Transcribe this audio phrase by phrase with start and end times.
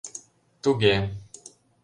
[0.63, 0.95] —Туге!